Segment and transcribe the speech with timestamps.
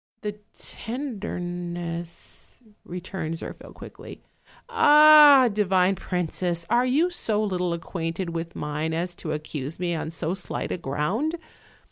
[0.21, 4.23] "The tenderness," returned Zirphil quickly;
[4.67, 9.93] "ah, di vine princess, are you so little acquainted with mine as to accuse me
[9.93, 11.35] on so slight a ground?